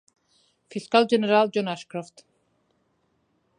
[0.71, 2.23] Fiscal general John Ashcroft.